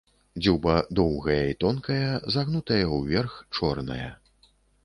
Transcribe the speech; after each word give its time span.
Дзюба 0.43 0.77
доўгая 0.99 1.43
і 1.51 1.57
тонкая, 1.63 2.09
загнутая 2.37 2.81
ўверх, 2.97 3.37
чорная. 3.59 4.09